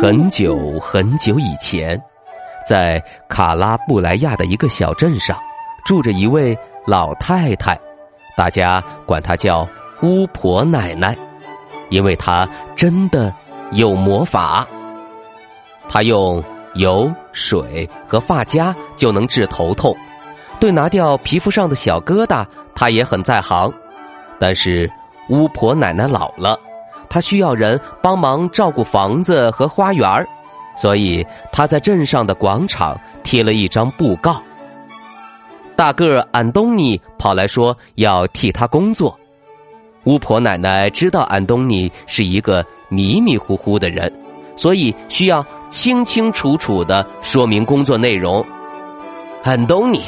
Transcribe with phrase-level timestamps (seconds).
[0.00, 2.00] 很久很久以前，
[2.64, 5.36] 在卡拉布莱亚的一个小镇上，
[5.84, 7.76] 住着一位老太太，
[8.36, 9.68] 大家管她叫
[10.02, 11.16] 巫婆奶奶，
[11.88, 13.34] 因为她真的
[13.72, 14.64] 有魔法。
[15.88, 16.42] 她用
[16.74, 19.96] 油、水和发夹就能治头痛，
[20.60, 23.72] 对拿掉皮肤上的小疙瘩，她也很在行。
[24.38, 24.88] 但是
[25.28, 26.56] 巫婆奶奶老了。
[27.08, 30.06] 他需要人帮忙照顾房子和花园
[30.76, 34.40] 所以他在镇上的广场贴了一张布告。
[35.74, 39.18] 大个安东尼跑来说要替他工作。
[40.04, 44.12] 巫婆奶奶知道安东尼是一个迷迷糊糊的人，
[44.56, 48.44] 所以需要清清楚楚的说明工作内容。
[49.44, 50.02] 安东尼，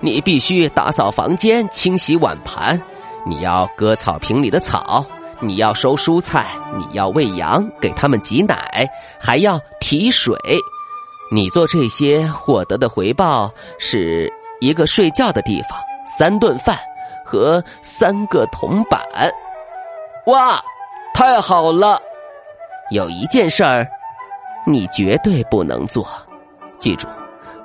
[0.00, 2.80] 你必须打扫房间、清洗碗盘，
[3.26, 5.04] 你要割草坪里的草。
[5.40, 6.46] 你要收蔬菜，
[6.76, 8.88] 你要喂羊，给他们挤奶，
[9.20, 10.36] 还要提水。
[11.32, 16.78] 你做这些获得的回报是一个睡觉的地方、三顿饭
[17.24, 19.00] 和三个铜板。
[20.26, 20.62] 哇，
[21.12, 22.00] 太好了！
[22.90, 23.86] 有一件事儿，
[24.66, 26.06] 你绝对不能做，
[26.78, 27.08] 记住，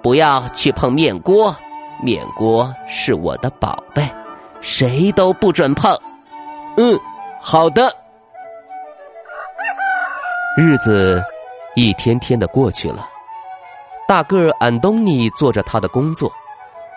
[0.01, 1.55] 不要去碰面锅。
[2.01, 4.09] 面锅是我的宝贝，
[4.61, 5.93] 谁都不准碰。
[6.77, 6.97] 嗯。
[7.41, 7.91] 好的，
[10.57, 11.21] 日子
[11.73, 13.07] 一天天的过去了。
[14.07, 16.31] 大个儿安东尼做着他的工作，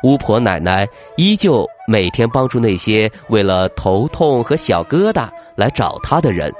[0.03, 0.87] 巫婆奶奶
[1.17, 6.53] 依旧每天帮助那些为了头痛和小疙瘩来找他的人。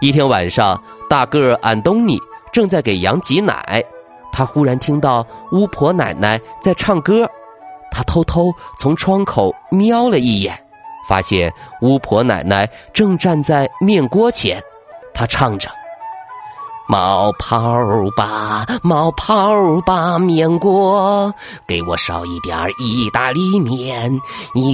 [0.00, 0.80] 一天晚上，
[1.10, 2.18] 大个儿安东尼
[2.52, 3.82] 正在给羊挤奶，
[4.32, 7.28] 他忽然听到巫婆奶奶在唱歌，
[7.90, 10.63] 他偷偷从窗口瞄了一眼。
[11.06, 14.62] 发现巫婆奶奶正站在面锅前，
[15.12, 15.68] 她唱着
[16.88, 17.60] ：“冒泡
[18.16, 21.32] 吧，冒泡吧，面锅，
[21.66, 24.20] 给我烧一点意大利面，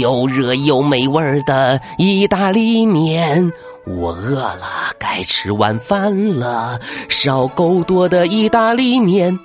[0.01, 3.53] 又热又美味的意大利面。
[3.87, 9.39] 我饿了，该吃晚饭了，烧够多的意大利面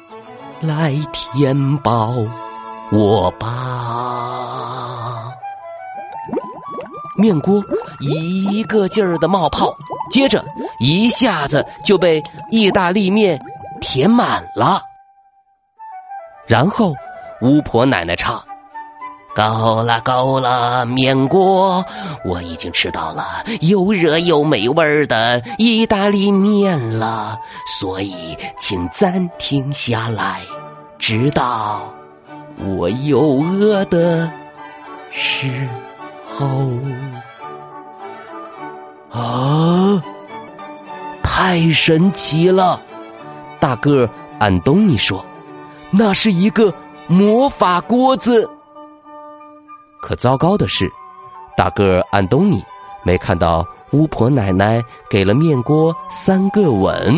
[0.62, 2.14] 来填饱
[2.92, 5.34] 我吧。”
[7.16, 7.64] 面锅
[8.00, 9.74] 一个劲儿的冒泡，
[10.12, 10.44] 接着
[10.80, 12.22] 一下子就被
[12.52, 13.40] 意大利面
[13.80, 14.82] 填满了。
[16.46, 16.94] 然后
[17.42, 18.44] 巫婆奶奶唱
[19.34, 21.84] ：“够了，够了，面锅，
[22.26, 27.38] 我已经吃到了又热又美味的意大利面了，
[27.80, 30.42] 所以请暂停下来，
[31.00, 31.92] 直到
[32.78, 34.30] 我又饿的
[35.12, 35.68] 是。”
[36.38, 36.46] 好，
[39.18, 40.04] 啊！
[41.24, 42.82] 太神奇了！
[43.58, 45.26] 大个安东尼说
[45.92, 46.74] ：“那是一个
[47.08, 48.50] 魔法锅子。”
[50.02, 50.92] 可糟糕的是，
[51.56, 52.62] 大个安东尼
[53.04, 57.16] 没看到巫婆奶奶给了面锅三个吻，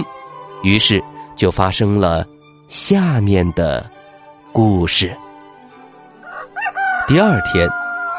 [0.62, 1.04] 于是
[1.36, 2.24] 就发生了
[2.68, 3.84] 下面的
[4.52, 5.18] 故事。
[7.08, 7.68] 第二天。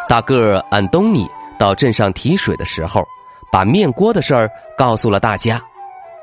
[0.09, 3.05] 大个儿安东尼到镇上提水的时候，
[3.53, 5.61] 把面锅的事儿告诉了大家。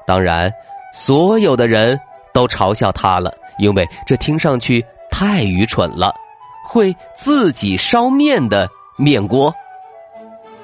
[0.08, 0.52] 当然，
[0.92, 2.00] 所有的人
[2.34, 6.14] 都嘲笑他了，因为这听上去太愚蠢了。
[6.68, 8.68] 会自己烧面的
[8.98, 9.54] 面锅？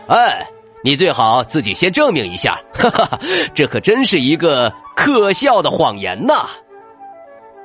[0.07, 0.43] 哎，
[0.83, 2.59] 你最好自己先证明一下！
[2.73, 3.19] 哈哈，
[3.53, 6.49] 这可真是一个可笑的谎言呐！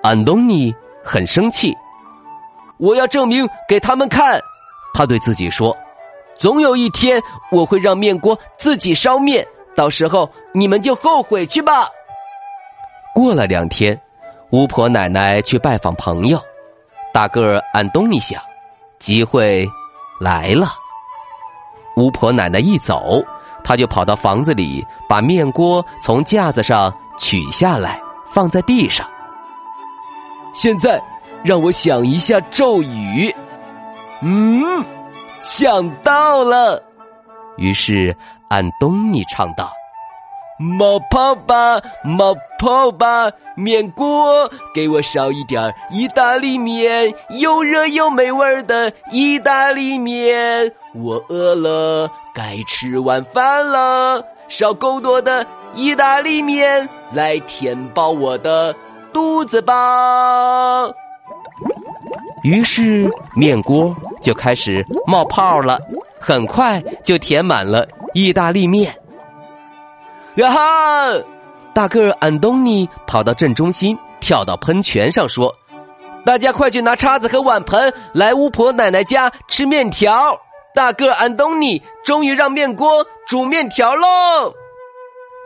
[0.03, 1.75] 安东尼很生气，
[2.77, 4.39] 我要证明给他们看。
[4.97, 5.77] 他对自己说
[6.41, 7.23] ：“总有一天，
[7.53, 11.87] 我会让面锅自己烧面，到时候你们就后悔去吧。”
[13.15, 14.01] 过了两天，
[14.53, 16.41] 巫婆奶奶去拜访朋友，
[17.13, 18.41] 大个儿安东尼想，
[18.99, 19.69] 机会
[20.19, 20.69] 来了。
[21.99, 23.23] 巫婆奶奶一走，
[23.63, 29.07] 他就跑到房子里，把面锅从架子上取下来，放在地上。
[30.55, 30.99] 现在，
[31.45, 33.35] 让我想一下咒语。
[34.23, 34.85] 嗯，
[35.43, 36.83] 想到了。
[37.57, 38.17] 于是
[38.49, 39.71] 安东尼唱道
[40.59, 50.73] ：“冒泡吧，冒泡吧，面锅给我烧一点意大利面，又热又美味的意大利面。
[50.95, 54.23] 我饿了，该吃晚饭了。
[54.49, 58.75] 烧够多的意大利面来填饱我的
[59.13, 60.91] 肚子吧。”
[62.43, 65.81] 于是面锅就开始冒泡了，
[66.21, 68.95] 很快就填满了意大利面。
[70.37, 71.23] 呀哈！
[71.73, 75.55] 大个儿安东尼跑到正中心，跳到喷泉上说
[76.25, 80.39] ：“大家快去拿叉子和碗盆来巫婆奶奶家吃面条。”
[80.75, 84.07] 大个安东尼终于让面锅煮面条喽。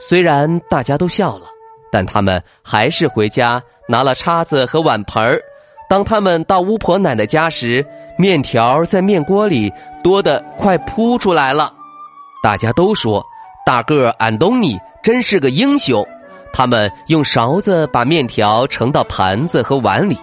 [0.00, 1.46] 虽然大家都笑了，
[1.92, 5.40] 但他们还是回家拿了叉子和碗盆儿。
[5.90, 7.84] 当他们到巫婆奶奶家时，
[8.16, 9.72] 面条在面锅里
[10.04, 11.74] 多得快扑出来了。
[12.40, 13.26] 大家都说
[13.66, 16.06] 大个安东尼真是个英雄。
[16.52, 20.16] 他们用勺子把面条盛到盘子和碗里，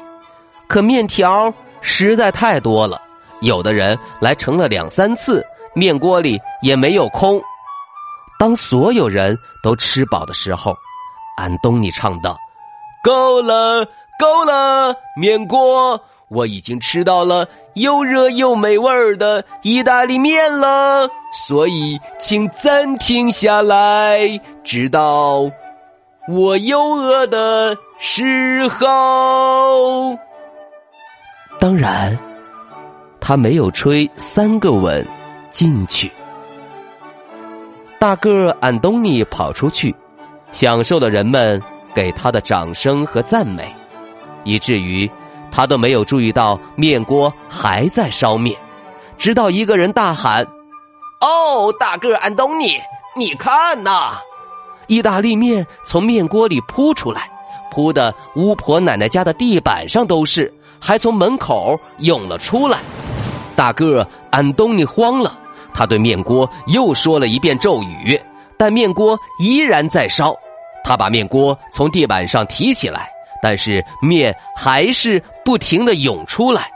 [0.67, 3.01] 可面条实在太多了，
[3.41, 7.41] 有的人来盛了两三次，面锅里也没有空。
[8.39, 10.73] 当所有人都吃饱的时候，
[11.35, 12.37] 安东尼唱道
[13.03, 13.85] ：“够了。”
[14.17, 16.01] 够了，面锅！
[16.29, 21.09] 我已经吃到了又热又美味的意大利面了，
[21.47, 25.49] 所以请暂停下来，直到
[26.27, 30.17] 我又饿的时候。
[31.59, 32.17] 当然，
[33.21, 35.07] 他没有吹三个吻
[35.49, 36.11] 进去。
[37.99, 39.95] 大个安东尼跑出去，
[40.51, 41.61] 享受了人们
[41.95, 43.73] 给他的掌声和赞美。
[44.47, 45.09] 以至于
[45.51, 48.57] 他都没有注意到面锅还在烧面，
[49.17, 50.47] 直到一个人大喊
[51.19, 52.77] ：“哦，大个安东尼，
[53.15, 54.17] 你看呐！”
[54.88, 57.29] 意大利面从面锅里扑出来，
[57.71, 62.79] 扑的巫婆奶奶家的地板上都是，还从门口涌了出来。
[63.53, 65.38] 大个安东尼慌了，
[65.73, 68.17] 他对面锅又说了一遍咒语，
[68.57, 70.33] 但面锅依然在烧。
[70.85, 73.09] 他把面锅从地板上提起来。
[73.41, 76.71] 但是面还是不停的涌出来，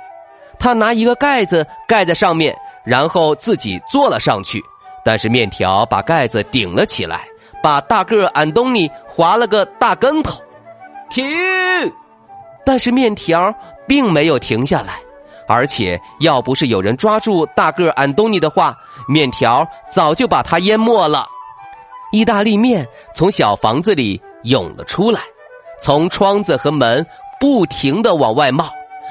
[0.60, 4.64] 他拿一个盖子盖在上面，然后自己坐了上去。
[5.04, 7.22] 但是面条把盖子顶了起来，
[7.64, 10.40] 把大个安东尼滑了个大跟头。
[11.10, 11.26] 停！
[12.64, 13.54] 但是面条
[13.88, 15.00] 并没有停下来，
[15.48, 18.78] 而且要不是有人抓住大个安东尼的话，
[19.08, 21.28] 面条早就把他淹没了。
[22.12, 25.22] 意大利面从小房子里涌了出来。
[25.82, 27.06] 从窗子和门
[27.40, 28.70] 不停的往外冒，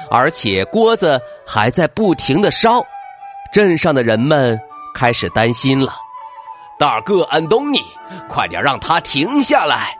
[0.09, 2.81] 而且锅子还在不停的烧。
[3.51, 4.57] 镇上的人们
[4.95, 5.93] 开始担心了。
[6.79, 7.79] 大个安东尼，
[8.29, 9.97] 快点让他停下来！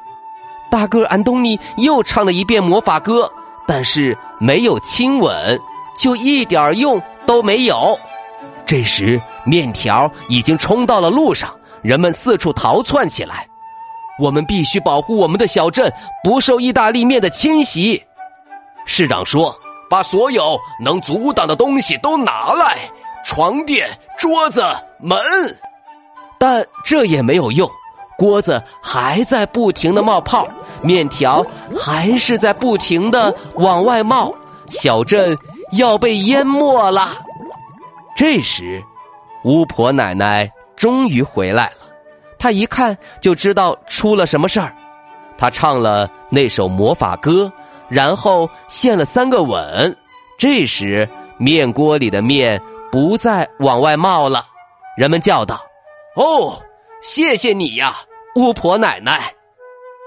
[0.72, 3.30] 大个安东尼又唱了一遍魔法歌，
[3.68, 5.60] 但是没有亲吻，
[5.98, 8.00] 就一点用都没有。
[8.66, 13.46] 这时，面条已经冲到了路上，人们四处逃窜起来。
[14.22, 15.92] 我们必须保护我们的小镇
[16.24, 18.02] 不受意大利面的侵袭。
[18.86, 19.60] 市长说
[19.90, 22.78] ：“把所有能阻挡的东西都拿来，
[23.26, 24.64] 床垫、桌子、
[25.00, 25.20] 门。”
[26.38, 27.70] 但这也没有用，
[28.16, 30.48] 锅子还在不停的冒泡，
[30.82, 31.44] 面条
[31.76, 34.32] 还是在不停的往外冒，
[34.70, 35.36] 小镇
[35.72, 37.18] 要被淹没了。
[38.16, 38.84] 这时，
[39.44, 41.81] 巫婆奶奶终于回来了。
[42.42, 44.76] 他一看就知道出了什么事儿，
[45.38, 47.52] 他唱了那首魔法歌，
[47.88, 49.96] 然后献了三个吻。
[50.40, 51.08] 这时
[51.38, 52.60] 面锅里的面
[52.92, 54.44] 不再往外冒了，
[54.98, 55.62] 人们叫道
[56.18, 56.60] ：“哦，
[57.04, 57.96] 谢谢你呀，
[58.36, 59.32] 巫婆奶奶！”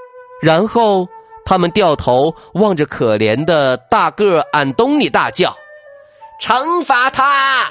[0.42, 1.06] 然后
[1.46, 5.54] 他们掉头望着可怜的大个安东尼，大叫
[6.42, 7.70] ：“惩罚他！”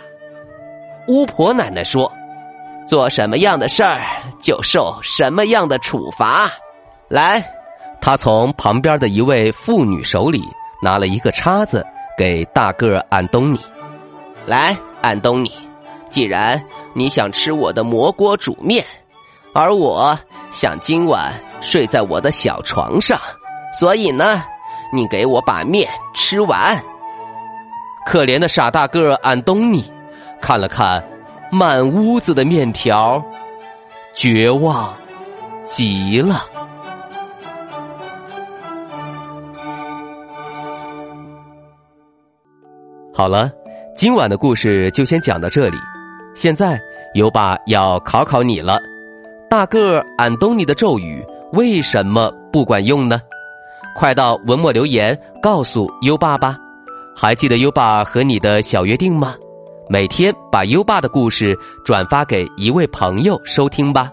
[1.10, 2.10] 巫婆奶奶说。
[2.88, 4.02] 做什么样的事儿
[4.42, 6.50] 就受什么样的处罚。
[7.10, 7.44] 来，
[8.02, 10.44] 他从旁边的一位妇女手里
[10.82, 11.86] 拿了一个叉子，
[12.18, 13.60] 给大个安东尼。
[14.46, 15.52] 来，安东尼，
[16.10, 16.62] 既然
[16.94, 18.84] 你想吃我的蘑锅煮面，
[19.54, 20.18] 而我
[20.52, 23.20] 想今晚睡在我的小床上，
[23.80, 24.44] 所以呢，
[24.92, 26.78] 你给我把面吃完。
[28.06, 29.90] 可怜的傻大个安东尼
[30.42, 31.02] 看了看。
[31.54, 33.24] 满屋子的面条，
[34.16, 34.92] 绝望
[35.70, 36.42] 极了。
[43.14, 43.52] 好了，
[43.96, 45.78] 今晚的故事就先讲到这里。
[46.34, 46.82] 现在
[47.14, 48.80] 优爸要考考你了，
[49.48, 53.22] 大个安东尼的咒语为什么不管用呢？
[53.96, 56.58] 快到文末留言告诉优爸吧。
[57.16, 59.36] 还记得优爸和你的小约定吗？
[59.90, 64.12] 每天把优爸的故事转发给一位朋友收听吧。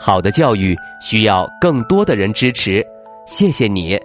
[0.00, 2.84] 好的教育需要更多的人支持，
[3.26, 3.98] 谢谢你。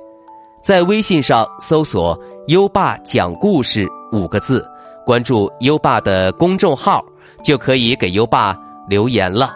[0.61, 2.17] 在微信上搜索
[2.47, 4.65] “优爸讲故事”五个字，
[5.05, 7.03] 关注优爸的公众号，
[7.43, 8.55] 就可以给优爸
[8.87, 9.53] 留言了。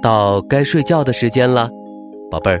[0.00, 1.68] 到该睡觉的时间了，
[2.30, 2.60] 宝贝儿，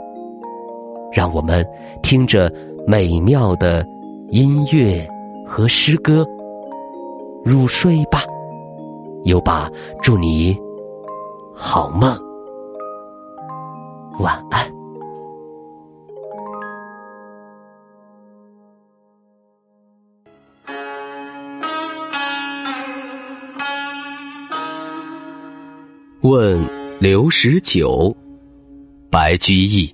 [1.11, 1.65] 让我们
[2.01, 2.51] 听着
[2.87, 3.85] 美妙的
[4.29, 5.07] 音乐
[5.45, 6.25] 和诗歌
[7.43, 8.23] 入睡吧。
[9.25, 9.69] 优爸，
[10.01, 10.57] 祝你
[11.53, 12.17] 好梦，
[14.19, 14.65] 晚安。
[26.21, 26.63] 问
[26.99, 28.15] 刘十九。
[29.09, 29.93] 白居易，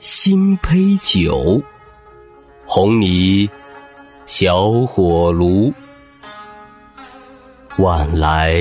[0.00, 1.60] 新醅酒，
[2.64, 3.50] 红泥
[4.26, 5.72] 小火炉。
[7.78, 8.54] 晚来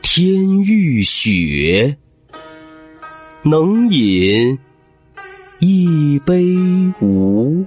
[0.00, 1.96] 天欲雪，
[3.42, 4.56] 能饮
[5.58, 6.44] 一杯
[7.00, 7.66] 无？